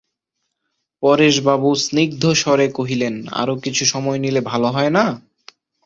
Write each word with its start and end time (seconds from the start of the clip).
পরেশবাবু 1.03 1.69
স্নিগ্ধস্বরে 1.75 2.67
কহিলেন, 2.69 3.15
আরো 3.31 3.53
কিছু 3.55 3.83
সময় 3.85 4.19
নিলে 4.19 4.41
ভালো 4.41 4.67
হয় 4.67 4.89
না? 4.89 5.05